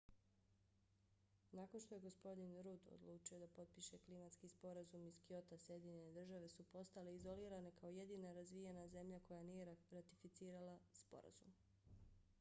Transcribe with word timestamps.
nakon 1.57 1.81
što 1.81 1.95
je 1.95 2.01
gospodin 2.05 2.55
rudd 2.67 2.87
odlučio 2.95 3.39
da 3.41 3.49
potpiše 3.57 3.99
klimatski 4.05 4.49
sporazum 4.53 5.05
iz 5.09 5.19
kyota 5.27 5.57
sjedinjene 5.65 6.11
države 6.17 6.49
su 6.55 6.63
postale 6.71 7.13
izolirane 7.19 7.73
kao 7.81 7.89
jedina 7.99 8.31
razvijena 8.39 8.87
zemlja 8.95 9.19
koja 9.27 9.43
nije 9.43 9.65
ratificirala 9.93 10.79
sporazum 11.03 11.53